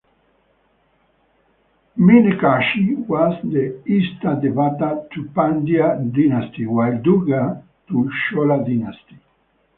[1.97, 9.19] Meenakshi was the Ista devata to Pandya dynasty while Durga to Chola dynasty.